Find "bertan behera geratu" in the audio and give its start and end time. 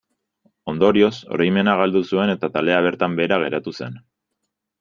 2.89-3.75